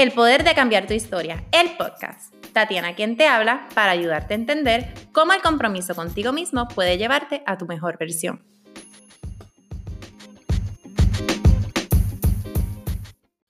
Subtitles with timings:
[0.00, 2.34] El poder de cambiar tu historia, el podcast.
[2.54, 7.42] Tatiana quien te habla para ayudarte a entender cómo el compromiso contigo mismo puede llevarte
[7.44, 8.42] a tu mejor versión.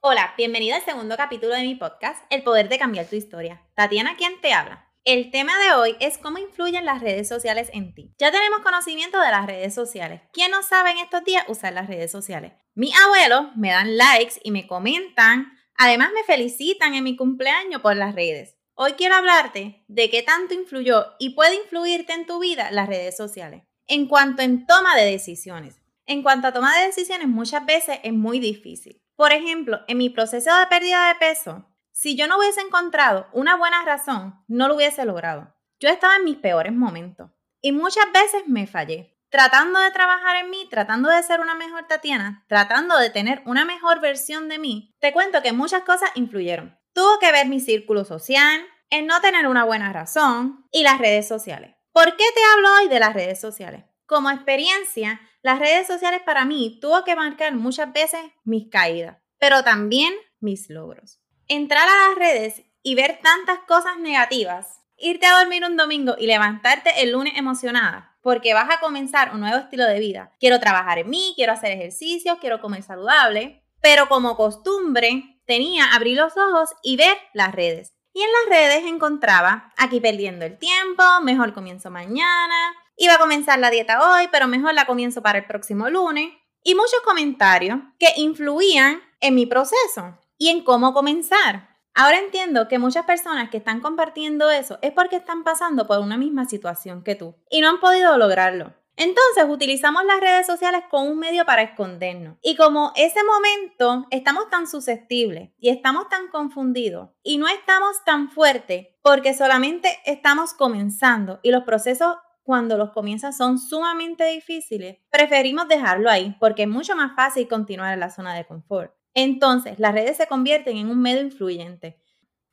[0.00, 3.62] Hola, bienvenida al segundo capítulo de mi podcast, El poder de cambiar tu historia.
[3.76, 4.88] Tatiana quien te habla.
[5.04, 8.12] El tema de hoy es cómo influyen las redes sociales en ti.
[8.18, 10.22] Ya tenemos conocimiento de las redes sociales.
[10.32, 12.54] ¿Quién no sabe en estos días usar las redes sociales?
[12.74, 15.59] Mis abuelos me dan likes y me comentan.
[15.82, 18.54] Además me felicitan en mi cumpleaños por las redes.
[18.74, 23.16] Hoy quiero hablarte de qué tanto influyó y puede influirte en tu vida las redes
[23.16, 23.62] sociales.
[23.86, 25.80] En cuanto en toma de decisiones.
[26.04, 29.00] En cuanto a toma de decisiones, muchas veces es muy difícil.
[29.16, 33.56] Por ejemplo, en mi proceso de pérdida de peso, si yo no hubiese encontrado una
[33.56, 35.56] buena razón, no lo hubiese logrado.
[35.78, 37.30] Yo estaba en mis peores momentos
[37.62, 39.16] y muchas veces me fallé.
[39.30, 43.64] Tratando de trabajar en mí, tratando de ser una mejor Tatiana, tratando de tener una
[43.64, 46.78] mejor versión de mí, te cuento que muchas cosas influyeron.
[46.92, 51.28] Tuvo que ver mi círculo social, el no tener una buena razón y las redes
[51.28, 51.76] sociales.
[51.92, 53.84] ¿Por qué te hablo hoy de las redes sociales?
[54.06, 59.62] Como experiencia, las redes sociales para mí tuvo que marcar muchas veces mis caídas, pero
[59.62, 65.64] también mis logros entrar a las redes y ver tantas cosas negativas, irte a dormir
[65.64, 69.98] un domingo y levantarte el lunes emocionada porque vas a comenzar un nuevo estilo de
[69.98, 70.32] vida.
[70.38, 76.16] Quiero trabajar en mí, quiero hacer ejercicio, quiero comer saludable, pero como costumbre tenía abrir
[76.16, 77.94] los ojos y ver las redes.
[78.12, 83.58] Y en las redes encontraba aquí perdiendo el tiempo, mejor comienzo mañana, iba a comenzar
[83.58, 86.32] la dieta hoy, pero mejor la comienzo para el próximo lunes.
[86.62, 91.69] Y muchos comentarios que influían en mi proceso y en cómo comenzar.
[92.02, 96.16] Ahora entiendo que muchas personas que están compartiendo eso es porque están pasando por una
[96.16, 98.72] misma situación que tú y no han podido lograrlo.
[98.96, 102.38] Entonces utilizamos las redes sociales como un medio para escondernos.
[102.40, 108.30] Y como ese momento estamos tan susceptibles y estamos tan confundidos y no estamos tan
[108.30, 115.68] fuertes porque solamente estamos comenzando y los procesos cuando los comienzas son sumamente difíciles, preferimos
[115.68, 118.94] dejarlo ahí porque es mucho más fácil continuar en la zona de confort.
[119.14, 122.00] Entonces, las redes se convierten en un medio influyente.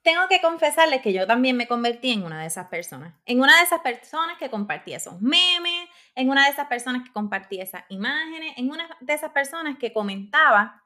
[0.02, 3.14] Tengo que confesarles que yo también me convertí en una de esas personas.
[3.26, 7.12] En una de esas personas que compartía esos memes, en una de esas personas que
[7.12, 10.84] compartía esas imágenes, en una de esas personas que comentaba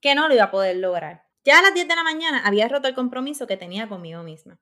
[0.00, 1.26] que no lo iba a poder lograr.
[1.44, 4.58] Ya a las 10 de la mañana había roto el compromiso que tenía conmigo misma.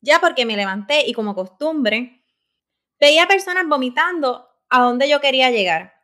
[0.00, 2.24] Ya porque me levanté y como costumbre,
[2.98, 5.94] veía personas vomitando a donde yo quería llegar.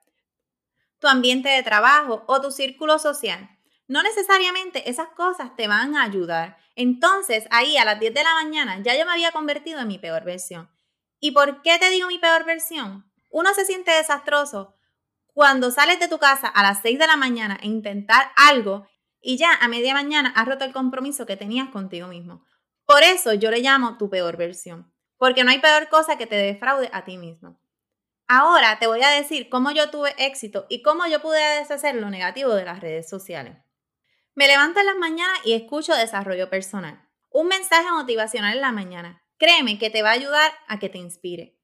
[0.99, 3.60] Tu ambiente de trabajo o tu círculo social
[3.91, 6.57] no necesariamente esas cosas te van a ayudar.
[6.77, 9.99] Entonces, ahí a las 10 de la mañana ya yo me había convertido en mi
[9.99, 10.71] peor versión.
[11.19, 13.11] ¿Y por qué te digo mi peor versión?
[13.31, 14.77] Uno se siente desastroso
[15.35, 18.87] cuando sales de tu casa a las 6 de la mañana e intentar algo
[19.21, 22.45] y ya a media mañana has roto el compromiso que tenías contigo mismo.
[22.87, 26.37] Por eso yo le llamo tu peor versión, porque no hay peor cosa que te
[26.37, 27.61] defraude a ti mismo.
[28.29, 32.09] Ahora te voy a decir cómo yo tuve éxito y cómo yo pude deshacer lo
[32.09, 33.57] negativo de las redes sociales.
[34.35, 37.09] Me levanto en las mañanas y escucho desarrollo personal.
[37.31, 39.25] Un mensaje motivacional en la mañana.
[39.39, 41.59] Créeme que te va a ayudar a que te inspire.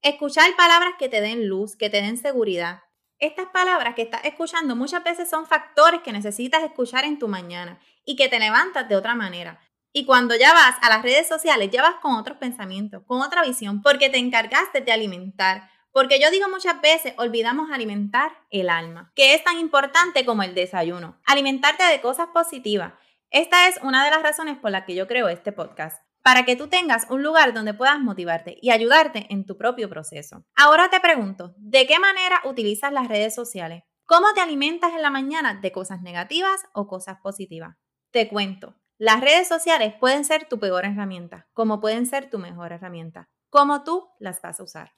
[0.00, 2.82] Escuchar palabras que te den luz, que te den seguridad.
[3.18, 7.80] Estas palabras que estás escuchando muchas veces son factores que necesitas escuchar en tu mañana
[8.04, 9.60] y que te levantas de otra manera.
[9.92, 13.42] Y cuando ya vas a las redes sociales, ya vas con otros pensamientos, con otra
[13.42, 19.12] visión, porque te encargaste de alimentar, porque yo digo muchas veces, olvidamos alimentar el alma,
[19.14, 21.20] que es tan importante como el desayuno.
[21.24, 22.94] Alimentarte de cosas positivas.
[23.30, 26.56] Esta es una de las razones por las que yo creo este podcast, para que
[26.56, 30.44] tú tengas un lugar donde puedas motivarte y ayudarte en tu propio proceso.
[30.56, 33.84] Ahora te pregunto, ¿de qué manera utilizas las redes sociales?
[34.04, 37.76] ¿Cómo te alimentas en la mañana de cosas negativas o cosas positivas?
[38.10, 42.72] Te cuento, las redes sociales pueden ser tu peor herramienta, como pueden ser tu mejor
[42.72, 44.92] herramienta, como tú las vas a usar.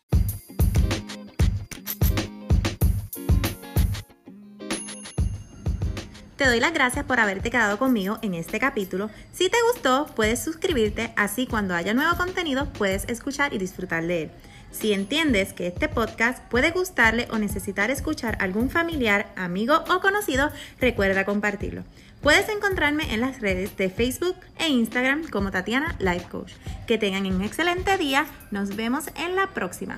[6.36, 9.08] Te doy las gracias por haberte quedado conmigo en este capítulo.
[9.32, 14.24] Si te gustó, puedes suscribirte, así cuando haya nuevo contenido puedes escuchar y disfrutar de
[14.24, 14.30] él.
[14.70, 20.50] Si entiendes que este podcast puede gustarle o necesitar escuchar algún familiar, amigo o conocido,
[20.78, 21.84] recuerda compartirlo.
[22.20, 26.52] Puedes encontrarme en las redes de Facebook e Instagram como Tatiana Life Coach.
[26.86, 28.26] Que tengan un excelente día.
[28.50, 29.96] Nos vemos en la próxima.